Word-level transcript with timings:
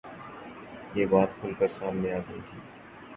یہ 0.95 1.05
بات 1.11 1.29
کُھل 1.39 1.51
کر 1.59 1.67
سامنے 1.77 2.09
آ 2.13 2.19
گئی 2.27 2.41
تھی 2.47 2.57